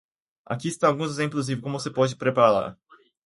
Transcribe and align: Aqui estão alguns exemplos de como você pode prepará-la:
Aqui 0.47 0.67
estão 0.69 0.89
alguns 0.89 1.11
exemplos 1.11 1.45
de 1.45 1.55
como 1.55 1.79
você 1.79 1.91
pode 1.91 2.15
prepará-la: 2.15 2.75